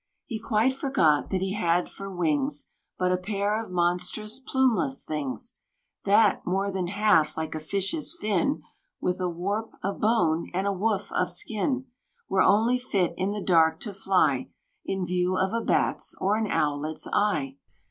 He 0.25 0.39
quite 0.39 0.73
forgot 0.73 1.29
that 1.29 1.41
he 1.41 1.53
had 1.53 1.87
for 1.87 2.09
wings 2.09 2.71
But 2.97 3.11
a 3.11 3.17
pair 3.17 3.55
of 3.61 3.69
monstrous, 3.69 4.39
plumeless 4.39 5.03
things; 5.03 5.59
That, 6.05 6.43
more 6.43 6.71
than 6.71 6.87
half 6.87 7.37
like 7.37 7.53
a 7.53 7.59
fish's 7.59 8.17
fin, 8.19 8.63
With 8.99 9.19
a 9.19 9.29
warp 9.29 9.73
of 9.83 9.99
bone, 10.01 10.49
and 10.55 10.65
a 10.65 10.73
woof 10.73 11.11
of 11.11 11.29
skin, 11.29 11.85
Were 12.27 12.41
only 12.41 12.79
fit 12.79 13.13
in 13.15 13.29
the 13.29 13.43
dark 13.43 13.79
to 13.81 13.93
fly, 13.93 14.49
In 14.83 15.05
view 15.05 15.37
of 15.37 15.53
a 15.53 15.61
bat's 15.61 16.15
or 16.19 16.35
an 16.35 16.49
owlet's 16.49 17.07
eye. 17.13 17.57